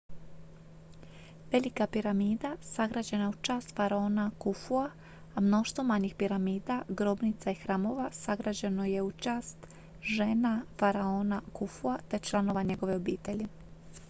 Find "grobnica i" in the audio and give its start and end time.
6.89-7.55